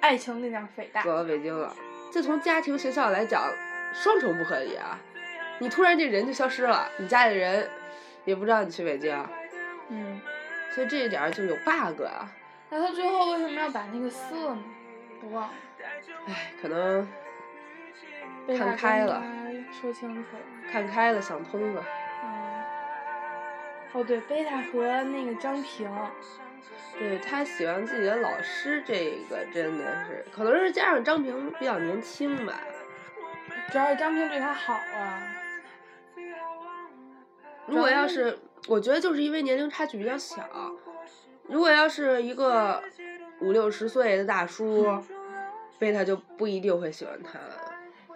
[0.00, 1.74] 爱情力量肥大，走到北京了。
[2.10, 3.52] 这从家庭学校来讲，
[3.92, 4.98] 双重不合理啊！
[5.58, 7.68] 你突然这人就消失了，你家里人
[8.24, 9.14] 也不知道你去北京。
[9.88, 10.20] 嗯，
[10.70, 12.30] 所以这一点就有 bug 啊。
[12.70, 14.62] 那他最后为什么要把那个撕了呢？
[15.22, 15.54] 我忘了。
[16.26, 17.08] 唉，可能
[18.56, 19.22] 看开了。
[19.72, 20.70] 说清楚了。
[20.70, 21.84] 看开了，想通了。
[22.24, 22.64] 嗯。
[23.92, 25.90] 哦，对，贝塔和那个张平。
[26.98, 32.60] 对他喜欢自己的老师，这个真的是，可能是加上张平比较年轻吧。
[33.70, 35.22] 主要是张平对他好啊。
[37.66, 38.38] 如果要是。
[38.66, 40.44] 我觉得就是因为年龄差距比较小，
[41.44, 42.82] 如果要是一个
[43.40, 44.84] 五六十岁的大叔，
[45.78, 47.38] 贝塔就不一定会喜欢他。
[47.38, 47.54] 了。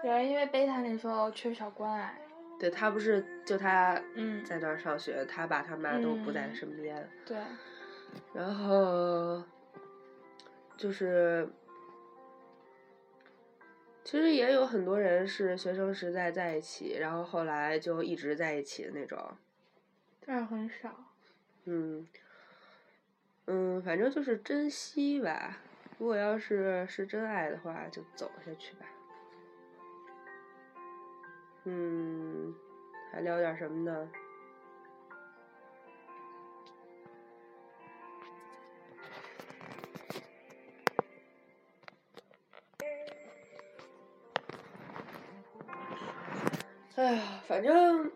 [0.02, 2.18] 有人因为贝塔那时候缺少关爱。
[2.58, 3.94] 对他不是就他
[4.44, 7.08] 在那儿上学，他爸他妈都不在身边。
[7.24, 7.36] 对。
[8.34, 9.42] 然后
[10.76, 11.48] 就是，
[14.04, 19.18] 其实也有很多人是学生时代在一起，然后后来就一直在一起的那种。
[20.24, 20.94] 但是很少。
[21.64, 22.06] 嗯，
[23.46, 25.58] 嗯，反正就是珍惜吧。
[25.98, 28.86] 如果要是是真爱的话，就走下去吧。
[31.64, 32.52] 嗯，
[33.12, 34.10] 还聊点什么呢？
[47.02, 48.10] 哎呀，反正。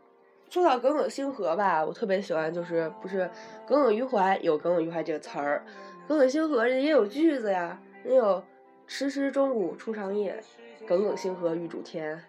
[0.48, 3.28] 说到耿耿星河吧，我特别喜欢，就是不是
[3.66, 5.64] 耿耿于怀有耿耿于怀这个词儿，
[6.06, 8.40] 耿耿星河人也有句子呀，也有
[8.86, 10.40] 迟迟钟鼓初长夜，
[10.86, 12.22] 耿耿星河欲主天。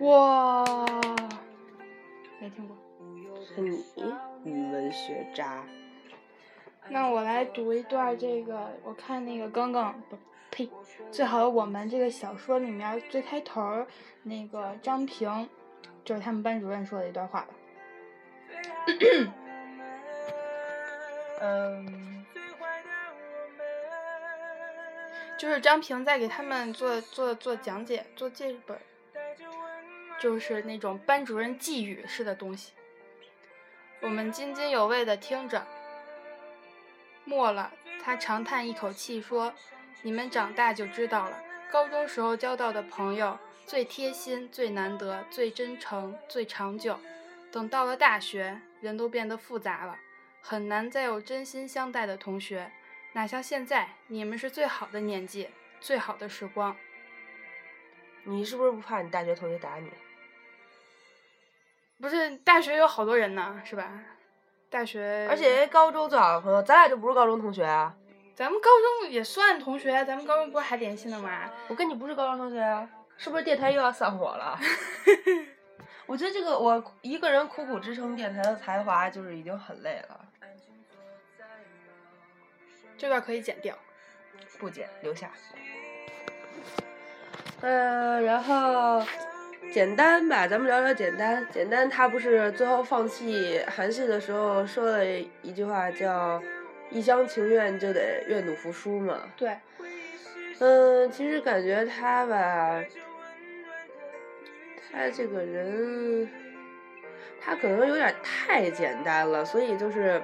[0.00, 0.64] 哇，
[2.40, 2.76] 没听过。
[3.54, 3.84] 你
[4.44, 5.64] 语文学渣。
[6.88, 10.16] 那我来读一段这个，我看那个耿耿不
[10.56, 10.70] 呸，
[11.12, 13.86] 最好我们这个小说里面最开头
[14.22, 15.48] 那个张平。
[16.04, 17.48] 就是他们班主任说的一段话吧。
[21.40, 22.24] 嗯，
[25.36, 28.78] 就是张平在给他们做做做讲解，做记本，
[30.20, 32.72] 就是那种班主任寄语式的东西。
[34.00, 35.66] 我们津津有味的听着。
[37.24, 39.52] 末了，他长叹一口气说
[40.02, 46.96] ：“你们长大就知道了，高中时候交到的朋友。”最贴心、最难得、最真诚、最长久。
[47.50, 49.98] 等到了大学，人都变得复杂了，
[50.40, 52.70] 很难再有真心相待的同学。
[53.14, 55.48] 哪像现在，你们是最好的年纪，
[55.80, 56.76] 最好的时光。
[58.22, 59.90] 你是不是不怕你大学同学打你？
[62.00, 64.00] 不是，大学有好多人呢，是吧？
[64.70, 65.26] 大学。
[65.28, 67.96] 而且高中最好的朋友，咱俩就不是高中同学啊。
[68.36, 68.68] 咱们高
[69.00, 71.50] 中也算同学，咱们高中不是还联系呢吗？
[71.68, 74.60] 我跟你不是高中同学啊，是不是电台又要散伙了？
[76.04, 80.20] 我觉得这个我一个人苦苦支撑电台的才华，就是已经很累了。
[82.98, 83.74] 这段可以剪掉，
[84.58, 85.30] 不剪，留下。
[87.62, 89.02] 嗯，然后
[89.72, 91.46] 简单吧，咱们聊聊简单。
[91.50, 95.06] 简单，他不是最后放弃韩系的时候说了
[95.40, 96.38] 一句话，叫
[96.90, 99.22] “一厢情愿就得愿赌服输”嘛？
[99.36, 99.56] 对。
[100.58, 102.82] 嗯，其实感觉他吧，
[104.90, 106.28] 他这个人，
[107.40, 110.22] 他可能有点太简单了，所以就是，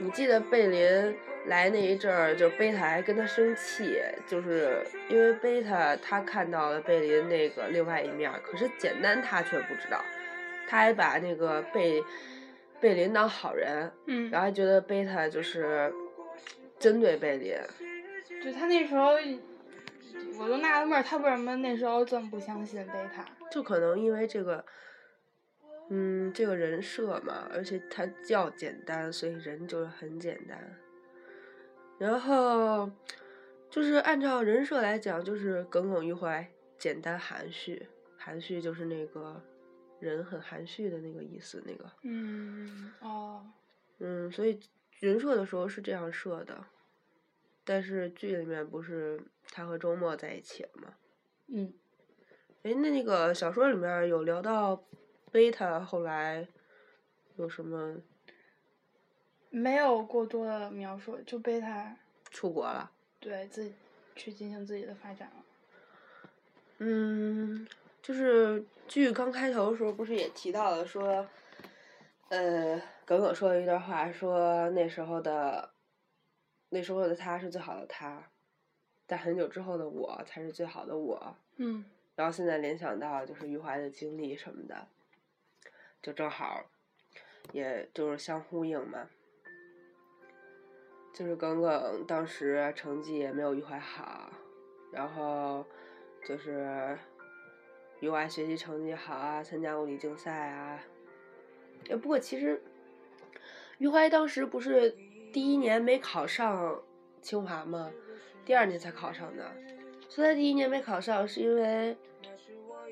[0.00, 1.16] 你记得贝林。
[1.46, 10.04] 来那一阵儿，就贝塔还跟他生气，就是因为贝塔他看到了贝林那个另外一面，可是简单他却不知道，
[10.68, 12.04] 他还把那个贝
[12.80, 15.92] 贝林当好人，嗯，然后还觉得贝塔就是
[16.78, 17.54] 针对贝林，
[18.42, 19.10] 就他那时候
[20.38, 23.24] 我都纳了闷儿，他为什么那时候这么不相信贝塔？
[23.50, 24.64] 就可能因为这个，
[25.90, 30.58] 嗯，这个人设嘛，而且他较简单，所以人就是很简单。
[31.98, 32.90] 然后，
[33.68, 37.86] 就是按照人设来讲，就是耿耿于怀、简单含蓄。
[38.16, 39.42] 含蓄就是那个
[40.00, 41.90] 人很含蓄的那个意思，那个。
[42.02, 43.46] 嗯，哦。
[43.98, 44.58] 嗯，所以
[44.98, 46.64] 人设的时候是这样设的，
[47.64, 50.94] 但是剧里面不是他和周末在一起了吗？
[51.48, 51.72] 嗯。
[52.62, 54.84] 哎，那那个小说里面有聊到
[55.30, 56.46] 贝塔后来
[57.36, 57.96] 有什么？
[59.48, 61.96] 没有过多的描述，就贝塔
[62.30, 63.72] 出国了，对自己
[64.14, 65.44] 去进行自己的发展了。
[66.78, 67.66] 嗯，
[68.10, 71.24] 就是剧刚开头的时候，不是也提到了说，
[72.28, 75.70] 呃，耿耿说了一段话，说那时候的
[76.70, 78.20] 那时候的他是最好的他，
[79.06, 81.36] 但很久之后的我才是最好的我。
[81.58, 81.84] 嗯。
[82.16, 84.88] 然后现在联想到就是余淮的经历什么的，
[86.02, 86.64] 就正好，
[87.52, 89.08] 也就是相呼应嘛。
[91.14, 94.32] 就是耿耿当时成绩也没有余淮好，
[94.92, 95.64] 然后
[96.26, 96.98] 就是
[98.00, 100.80] 余淮学习成绩好啊，参加物理竞赛啊。
[101.88, 102.62] 哎，不过其实
[103.78, 104.90] 余淮当时不是
[105.32, 106.82] 第一年没考上
[107.20, 107.90] 清华吗？
[108.44, 109.50] 第二年才考上的。
[110.08, 111.96] 说他第一年没考上是因为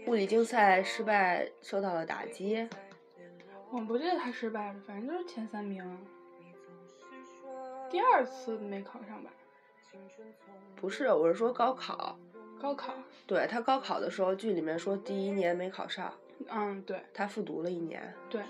[0.07, 2.69] 物理竞赛失败，受到了打击。
[3.71, 5.85] 我不记得他失败了，反正就是前三名。
[7.91, 9.31] 第二次没考上吧？
[10.77, 12.19] 不是，我是说高考。
[12.61, 12.95] 高考。
[13.27, 16.13] 对他高考的时候，剧里面说第一年没考上。
[16.49, 17.03] 嗯，对。
[17.13, 18.15] 他复读了一年。
[18.31, 18.43] 对。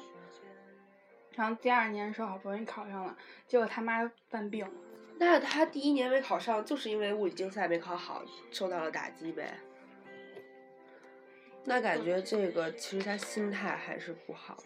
[1.34, 4.68] 然后第二年的时候好不容易考上了，结果他妈犯病。
[5.18, 9.58] 那他第一年没考上，就是因为物理竞赛没考好，受到了打击呗。
[11.64, 14.56] 那感觉这个其实他心态还是不好。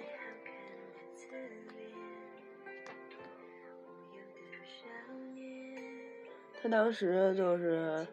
[6.63, 8.07] 他当时就是，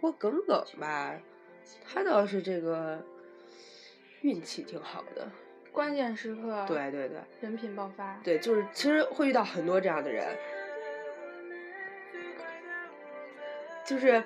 [0.00, 1.14] 郭耿耿吧，
[1.86, 3.00] 他倒是这个
[4.22, 5.28] 运气挺好的，
[5.70, 10.26] 关键时刻，对对对，人品爆发，对，就是其实会遇到很多这样的人，
[13.86, 14.20] 就是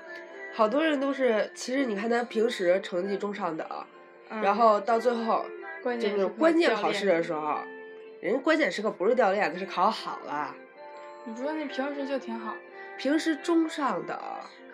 [0.55, 3.69] 好多人都是，其实你看他平时成绩中上等，
[4.31, 5.45] 然后到最后
[6.01, 7.59] 就是关键考试的时候，
[8.23, 10.57] 人家关键时刻不是掉链子，是考好了。
[11.29, 12.57] 你说那平时就挺好，
[12.97, 14.19] 平时中上等，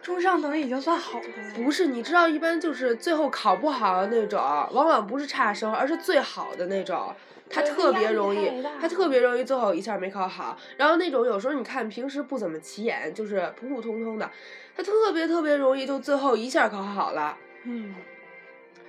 [0.00, 1.54] 中上等已经算好的了。
[1.56, 7.12] 不是，你知道一般就是最后考不好的那种，往往不是差生，而是最好的那种，
[7.50, 10.56] 他特别容易，他特别容易最后一下没考好。
[10.76, 14.30] 然后那种有时候你看平时不怎么起眼，就是普普通通的，
[14.76, 17.36] 他特别特别容易就最后一下考好了。
[17.64, 17.96] 嗯，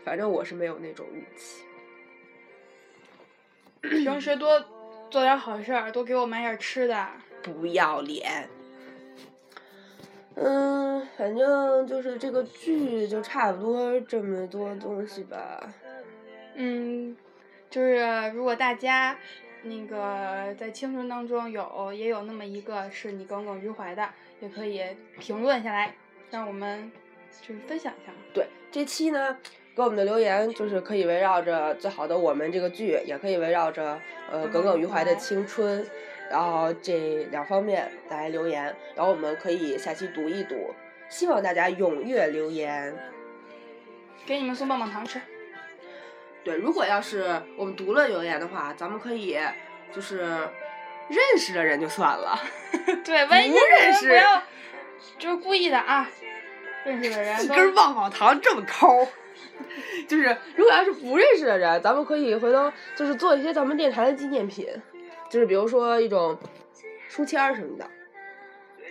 [0.04, 1.64] 反正我是没有那种运气。
[3.82, 4.60] 平时多
[5.10, 7.08] 做点好事儿，多给我买点吃的。
[7.46, 8.50] 不要脸，
[10.34, 15.62] 嗯，反正就是这个剧就差不多这么多东西吧。
[16.56, 17.16] 嗯，
[17.70, 18.02] 就是
[18.34, 19.16] 如果大家
[19.62, 24.10] 那个在青春当中有也有那么一个是你耿耿于怀的，
[24.42, 24.82] 也可以
[25.20, 25.94] 评论下来，
[26.32, 26.92] 让我们
[27.42, 28.12] 就是分享一下。
[28.34, 29.38] 对，这期呢，
[29.76, 34.00] 给我们的留言就是可以围绕着最好的我们这个剧，也可以围绕着
[34.32, 35.86] 呃耿耿于怀的青春。
[36.30, 38.64] 然后这两方面来留言，
[38.96, 40.74] 然后我们可以下期读一读，
[41.10, 42.96] 希望大家踊跃留言。
[44.26, 45.22] 给你们送棒棒糖吃。
[46.44, 49.38] 对，如果要是我们读了留言的话，咱们可以
[49.92, 52.40] 就是认识的人就算了。
[53.06, 54.44] 对，万一不认识不要，
[55.20, 56.10] 就是故意的啊。
[56.84, 59.08] 认识的人一根棒棒糖这么抠，
[60.08, 64.68] 就是如果要是不认识的人，咱们可以回头就是做一些咱们电台的纪念品，
[65.30, 66.38] 就是比如说一种
[67.10, 67.90] 书签儿什么的，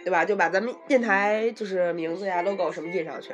[0.04, 0.24] 对吧？
[0.24, 3.32] 就把咱们电台就是名字呀、logo 什么印上去，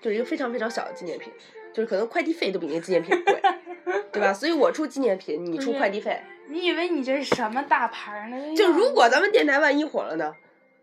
[0.00, 1.32] 就是一个非常非常小的纪念品，
[1.72, 3.40] 就是可能快递费都比那纪念品贵，
[4.12, 4.32] 对吧？
[4.32, 6.20] 所以我出纪念品，你出快递费。
[6.48, 8.56] 你以为你这是什么大牌呢？
[8.56, 10.34] 就如果咱们电台万一火了呢？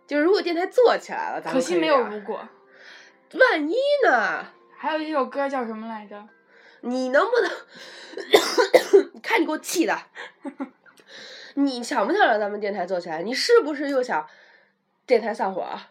[0.07, 2.47] 就是如果电台做起来了，咱们可惜没有如果。
[3.33, 4.45] 万一呢？
[4.75, 6.27] 还有一首歌叫什么来着？
[6.81, 7.51] 你能不能？
[9.13, 9.95] 你看你给我气的！
[11.63, 13.21] 你想不想让咱们电台做起来？
[13.21, 14.25] 你是不是又想
[15.05, 15.89] 电台散伙啊？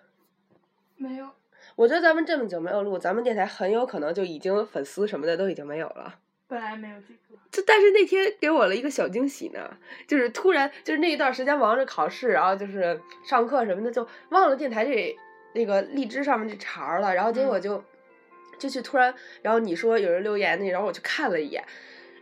[0.97, 1.29] 没有。
[1.77, 6.17] 我觉得咱们这么久没有录，咱们电台很有可能就已经粉丝什么的都已经没有了。
[6.49, 7.41] 本来没有这个。
[7.53, 9.77] 就但是那天给我了一个小惊喜呢，
[10.07, 15.17] 就是突然就是那一段时间忙着考试，然后就是上课什么的，就忘了电台这
[15.55, 17.83] 那个荔枝上面这茬儿了，然后结果就、
[18.59, 21.63] 就去突然，然后你说有人留言那，然后我去看了一眼，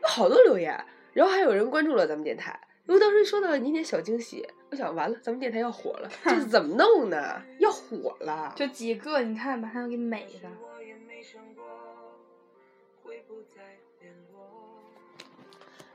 [0.03, 2.61] 有好多留言，然后还有人关注了咱们电台。
[2.87, 7.43] 因为当时收到了你点小惊喜，我想完了，咱们电台要火了， 这是怎么弄呢？
[7.59, 8.53] 要火了！
[8.57, 10.49] 就几个，你看把它给美的。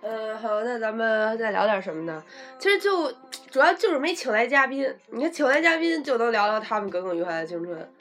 [0.03, 2.23] 嗯，好，那咱们再聊点什么呢？
[2.57, 3.11] 其实就
[3.51, 7.93] 主要就是没请来嘉宾，你看请来嘉宾就能聊聊他们耿耿于怀的青春，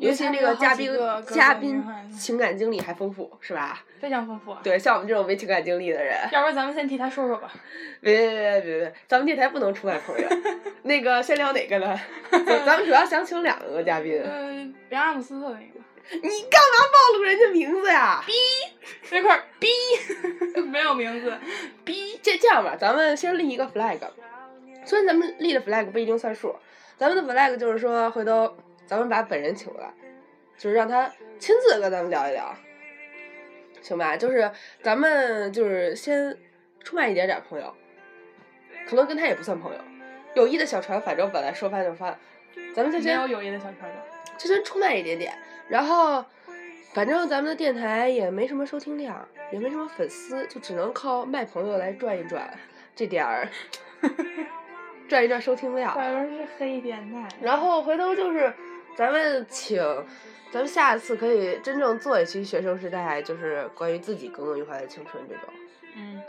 [0.00, 0.90] 尤其那个嘉宾
[1.28, 3.84] 嘉宾情感经历还丰富，是吧？
[4.00, 4.56] 非常丰富。
[4.62, 7.52] 对，像我们这种没情感经历的人，要不然咱们先替他说说吧。
[8.00, 10.26] 别别别别别，咱们电台不能出卖朋友。
[10.84, 12.00] 那个先聊哪个呢？
[12.32, 15.80] 咱咱们主要想请两个嘉宾，呃，别阿姆斯特那个。
[16.12, 18.24] 你干嘛暴露人家名字呀？
[19.12, 19.68] 那块儿逼，
[20.66, 21.32] 没有名字，
[21.84, 22.18] 逼。
[22.22, 23.98] 这这样吧，咱们先立一个 flag，
[24.84, 26.56] 虽然咱们立的 flag 不一定算数，
[26.96, 28.56] 咱们的 flag 就是说，回头
[28.90, 29.88] 咱们把本人请过来，
[30.58, 32.52] 就是让他亲自跟咱们聊一聊，
[33.80, 34.16] 行吧？
[34.16, 34.50] 就是
[34.82, 36.36] 咱们就是先
[36.82, 37.72] 出卖一点点朋友，
[38.88, 39.78] 可能跟他也不算朋友，
[40.34, 42.18] 友谊的小船，反正本来说翻就翻，
[42.74, 44.04] 咱们就先没有友谊的小船的。
[44.36, 45.32] 就先出卖一点点，
[45.68, 46.24] 然后
[46.92, 52.52] 反正咱们的电台也没什么收听量，也没什么粉丝，就只能靠卖朋友来赚一赚
[52.96, 53.48] 这点儿，
[55.08, 55.94] 赚一赚收听量。
[55.94, 57.28] 怪不是黑电台。
[57.40, 58.52] 然后回头就是
[58.96, 59.78] 咱们请，
[60.50, 65.44] 咱们下次可以真正做一期学生时代，就是关于自己耿耿于怀的青春这种。
[65.96, 66.22] 嗯，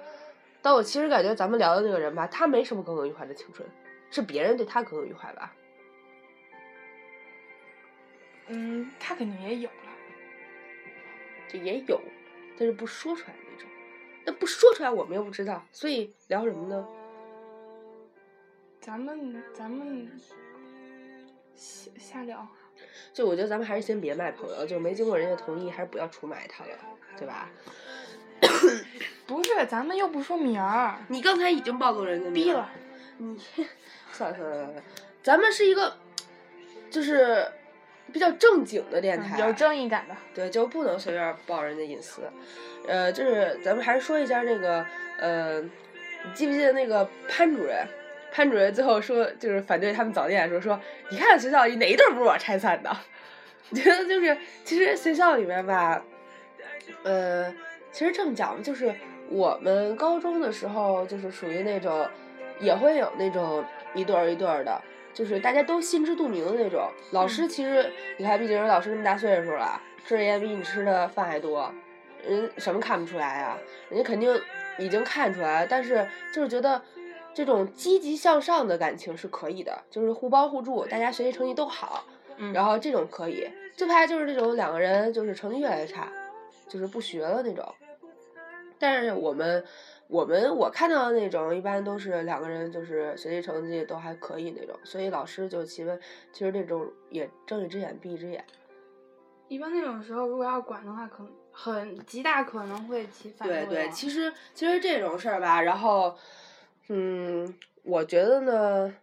[0.62, 3.67] 但我其实感觉咱们聊的那个人吧，他没什么耿耿于怀的青春，
[4.10, 5.54] 是别人对他耿耿于怀吧。
[8.47, 9.76] 嗯，他肯定也有了。
[11.50, 12.00] 就也有，
[12.58, 13.69] 但是不说出来那种。
[14.26, 16.88] 那不说出来，我们又不知道，所以聊什么呢？
[18.80, 20.10] 咱们咱们
[21.56, 22.48] 瞎瞎聊。
[23.14, 26.72] 就我觉得咱们还是先别卖朋友，就没经过人家同意，还是不要出卖他了，
[27.18, 27.50] 对吧？
[29.28, 30.98] 不是，咱们又不说名儿。
[31.10, 32.70] 你刚才已经暴露人家名逼了。
[33.18, 33.38] 你
[34.12, 34.84] 算了算了算了，
[35.22, 35.96] 咱们是一个
[36.90, 37.46] 就是
[38.12, 40.16] 比较正经的电台，嗯有正义感的。
[40.34, 42.24] 对，就不能随便爆人家隐私。
[42.88, 44.86] 呃，就是咱们还是说一下那个，
[45.20, 45.70] 呃，你
[46.34, 47.86] 记不记得那个潘主任？
[48.32, 52.89] 潘主任最后说，就是反对他们早恋的时候说，你看学校里哪一对不是我拆散的？
[53.70, 56.02] 我 觉得就是，其实学校里面吧，
[57.04, 57.54] 呃，
[57.91, 58.94] 其实这么讲，就是
[59.30, 62.08] 我们高中的时候，就是属于那种，
[62.60, 63.63] 也会有那种
[63.94, 64.82] 一对儿一对儿的，
[65.13, 66.89] 就是大家都心知肚明的那种。
[67.12, 71.74] 老师其实，你看，毕竟人老师那么大岁数了，吃的盐比你吃的饭还多，
[72.28, 73.58] 人什么看不出来呀？
[73.89, 74.38] 人家肯定
[74.78, 76.82] 已经看出来了，但是就是觉得
[77.34, 82.03] 这种积极向上的感情是可以的，就是互帮互助，大家学习成绩都好，
[82.38, 83.47] 嗯然后这种可以。
[83.75, 86.11] 最怕就是这种两个人就是成绩越来越差，
[86.67, 87.65] 就是不学了那种。
[88.77, 89.63] 但是我们
[90.07, 95.99] 我们我看到的那种，一般都是两个人就是学习成绩都还可以那种，所以老师就其实
[96.34, 98.43] 其实这种也睁一只眼闭一只眼。
[99.47, 106.15] 一般那种时候，如果要管的话，可能很极大可能会起反作对对，用其实其实这种事儿吧，然后，
[106.88, 107.53] 嗯，
[107.84, 108.95] 我觉得呢，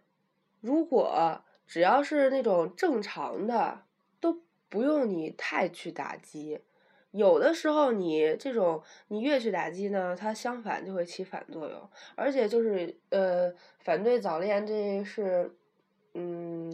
[0.61, 3.83] 如果只要是那种正常的，
[4.19, 6.61] 都不用你太去打击。
[7.11, 15.51] 有的时候你这种你越去打击呢，它相反就会起反作用，而且就是呃，反对早恋这是，
[16.13, 16.71] 嗯，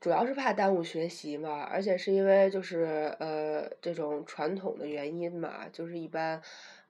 [0.00, 6.40] 主要是怕耽误学习嘛，而且是因为就是呃这种传统的原因嘛，就是一般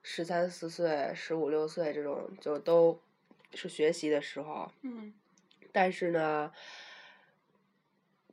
[0.03, 2.99] 十三四岁、十五六岁这种就都
[3.53, 4.71] 是学习的时候。
[4.81, 5.13] 嗯。
[5.71, 6.51] 但是呢，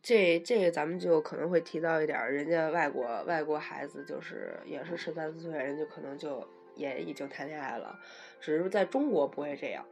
[0.03, 7.99] 这这个咱们就可能会提到一点儿，人家外国外国孩子就是也是十三四岁，人家可能就也已经谈恋爱了，
[8.41, 9.87] 只是在中国不会这样。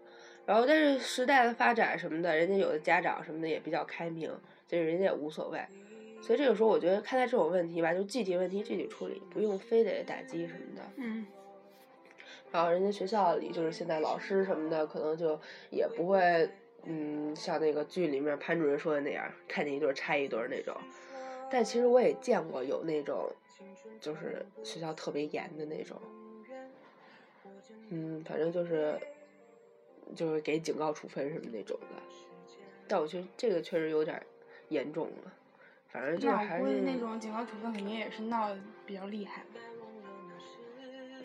[0.45, 4.33] 然后，但是时代的发展什么的，人家有的家长什么的也比较开明。
[4.69, 5.65] 就是人家也无所谓，
[6.21, 10.83] 所以这个时候我觉得看待这种问题吧，就具体问题具体处理，不用非得打击什么的。
[10.97, 11.25] 嗯。
[12.53, 15.39] 然后人家学校里就是现在老师什么的，可能就
[15.71, 16.49] 也不会，
[16.85, 20.75] 嗯，像那个剧里面潘主任说的那样，看见一对拆一对那种。
[21.51, 23.31] 但其实我也见过有那种，
[24.01, 26.01] 就是学校特别严的那种。
[27.91, 28.99] 嗯，反正就是，
[30.15, 32.03] 就是给警告处分什么那种的。
[32.89, 34.21] 但我觉得这个确实有点。
[34.69, 35.33] 严重了，
[35.87, 39.45] 反正就是还是那种警告处分，肯定也是闹的比较厉害。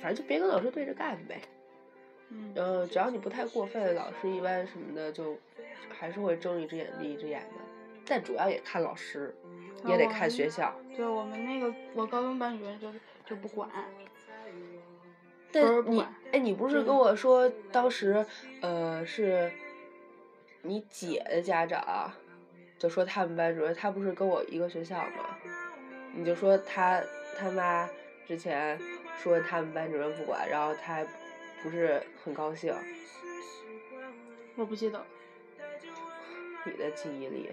[0.02, 1.42] 反正就别跟老师对着干呗。
[2.30, 2.52] 嗯。
[2.56, 5.38] 嗯，只要你不太过分，老师一般什么的就
[5.90, 7.56] 还是会睁一只眼闭一只眼的。
[8.06, 9.34] 但主要也看老师，
[9.86, 10.76] 也得看学校。
[10.96, 12.92] 对我们那个，我高中班主任就
[13.26, 13.70] 就不管。
[15.52, 18.26] 但你哎，你不是跟我说当时
[18.62, 19.52] 呃是，
[20.62, 22.12] 你姐的家长？
[22.80, 25.38] 就说他们班主任，他不是跟我一个学校吗？
[26.16, 27.02] 你就说他
[27.38, 27.88] 他妈
[28.26, 28.80] 之前
[29.22, 31.06] 说他们班主任不管，然后他还
[31.62, 32.74] 不是很高兴。
[34.56, 35.04] 我不记得。
[36.66, 37.50] 你的记忆力，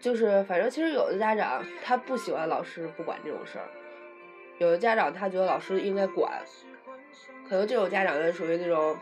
[0.00, 3.68] 就是反正其实有的家长他不喜欢老师不管这种事儿，
[4.58, 6.42] 有的家长他觉得老师应该管，
[7.48, 8.96] 可能这种家长呢属于那种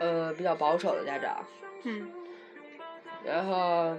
[0.00, 1.44] 呃比较保守的家长。
[1.84, 2.10] 嗯。
[3.24, 3.96] 然后。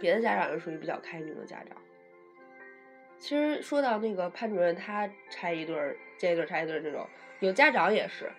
[0.00, 1.80] 别的家长就属于比较开明的家长。
[3.24, 7.08] 其实说到那个潘主任，他拆一对儿，接一对儿拆一对儿这种，
[7.40, 8.30] 有家长也是，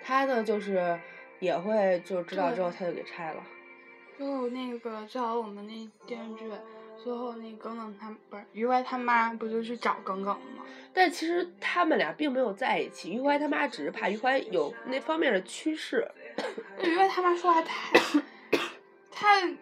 [0.00, 0.96] 他呢就是
[1.40, 3.42] 也会就知道之后他就给拆了。
[4.16, 6.48] 就那个最好我们那电视剧，
[7.02, 10.64] 最后那耿耿他不是于怀他妈不就去找耿耿了吗？
[10.94, 16.08] 但其实他们俩并没有在一起，于怀他妈只是怕于怀有那方面的趋势。
[16.80, 17.98] 于怀他妈说话太，
[19.10, 19.56] 太。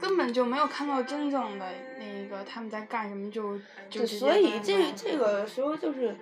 [0.00, 1.66] 根本就没有看到真正的
[1.98, 6.16] 那个他们在干什么，就就所以这这个时候就是，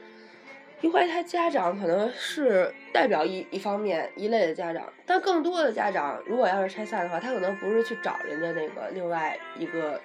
[0.83, 10.01] 于怀他家长可能是代表一一方面一类的家长，但更多的家长如果要是拆散的话，他可能不是去找人家那个另外一个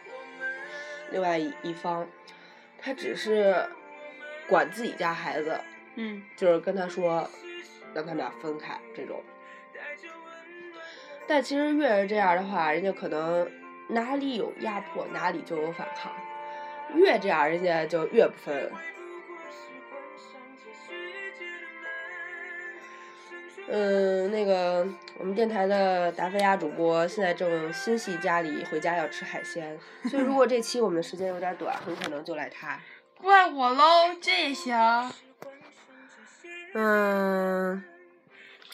[1.12, 2.08] 另外一方，
[2.78, 3.56] 他只是
[4.48, 5.60] 管自己家孩子，
[5.96, 7.30] 嗯，就是跟他说
[7.94, 9.22] 让他们俩分开这种，
[11.28, 13.50] 但其实越是这样的话，人家可能。
[13.88, 16.12] 哪里有压迫，哪里就有反抗。
[16.96, 18.72] 越这样，人家就越不分。
[23.68, 24.88] 嗯，那个
[25.20, 29.78] 我们电台的达菲亚主播现在正心系家里，回家要吃海鲜，
[30.10, 32.80] 所以如果这期我们的时间有点短，很可能就赖他。
[33.22, 34.76] 怪我喽，这也行。
[36.74, 37.84] 嗯，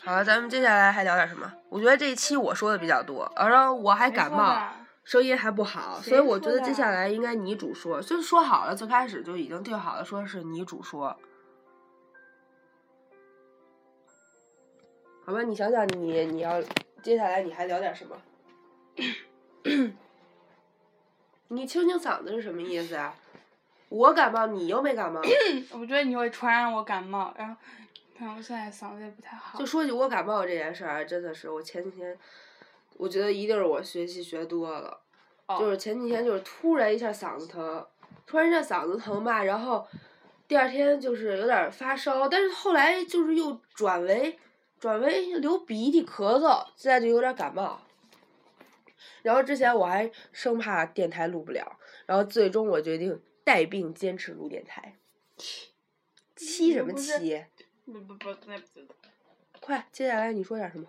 [0.04, 1.52] 好了，咱们接下来还聊点什么？
[1.70, 4.58] 我觉得这一期我说的比较多，然后我还感冒。
[5.04, 11.18] 声音还不好，所以我觉得接下来应该你主说，就是说好了，最开始就已经定好了，说是你主说，
[15.26, 15.41] 好吧？
[15.41, 16.62] 你想想，你你要
[17.02, 18.16] 接下来你还聊点什么？
[21.47, 23.16] 你清清嗓子是什么意思啊？
[23.89, 25.20] 我感冒，你又没感冒。
[25.72, 27.56] 我觉得你会传染我感冒，然后
[28.22, 29.57] 看我现在嗓子也不太好。
[29.57, 32.15] 就说起我感冒这件事儿，真的是我前几天。
[32.97, 35.01] 我觉得一定是我学习学多了，
[35.57, 37.84] 就是前几天就是突然一下嗓子疼，
[38.28, 39.88] 突然一下嗓子疼吧，然后
[40.47, 44.38] 第二天就是有点发烧，但是后来就是又转为
[44.80, 47.82] 转为流鼻涕咳嗽，现在就有点感冒。
[49.24, 54.95] 然后之前我还生怕电台录不了，然后最终我决定带病坚持录电台。
[56.36, 57.43] 七什么七？
[57.86, 58.65] 不不不，那不
[59.59, 60.86] 快，接下来你说点什么？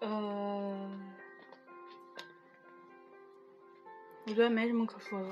[0.00, 0.90] 呃，
[4.26, 5.28] 我觉得没什么可说的。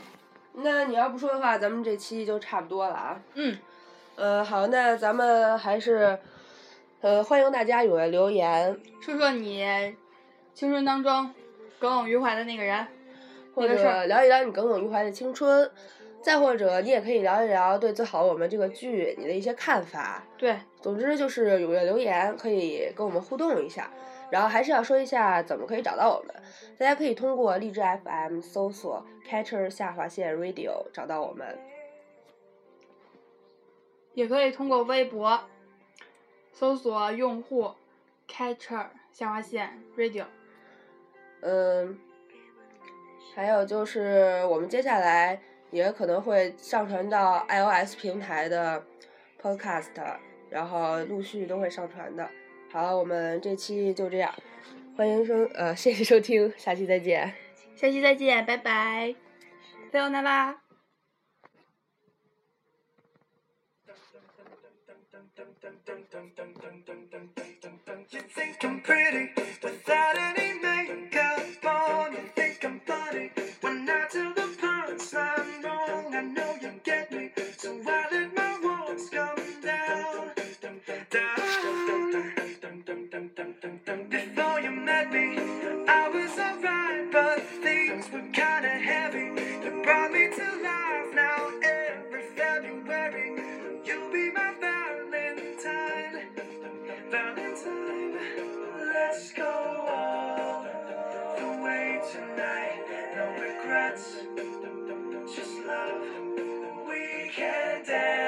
[0.54, 3.22] 那你要不说的话，咱们这期就差不多了啊。
[3.34, 3.58] 嗯。
[4.16, 6.18] 呃，好，那咱们还是，
[7.02, 9.94] 呃，欢迎大家踊跃留言，说说你
[10.54, 11.34] 青春当中
[11.78, 12.88] 耿耿于怀的那个人，
[13.54, 15.70] 或者聊一聊你耿耿于怀的青春。
[16.26, 20.24] 再或者你也可以聊一聊对《最好我们》这个剧你的一些看法。
[20.36, 23.88] 对，总之就是踊跃留言，可以跟我们互动一下。
[24.28, 26.34] 然后还是要说一下怎么可以找到我们，
[26.76, 31.46] 大家可以通过荔枝 FM 搜索 Catcher 下划线 Radio 找到我们，
[34.14, 35.40] 也可以通过微博
[36.52, 37.70] 搜索用户
[38.28, 40.24] Catcher 下划线 Radio。
[41.42, 41.96] 嗯，
[43.36, 48.84] 还有就是我们接下来也可能会上传到 iOS 平台的
[49.40, 49.90] Podcast，
[50.50, 52.28] 然后陆续都会上传的。
[52.72, 54.34] 好，我们这期就这样，
[54.96, 57.32] 欢迎收呃，谢谢收听，下期再见。
[57.74, 59.14] 下期再见，拜拜，
[59.92, 60.62] 再见啦。
[68.08, 69.30] You think I'm pretty
[69.62, 72.12] without any makeup on.
[72.12, 74.45] You think I'm funny when I do the
[90.04, 90.62] To
[91.14, 93.42] now every February.
[93.84, 96.28] You'll be my Valentine.
[97.10, 98.18] Valentine,
[98.94, 100.66] let's go all
[101.38, 102.84] the way tonight.
[103.16, 104.16] No regrets,
[105.34, 106.02] just love.
[106.88, 108.25] We can dance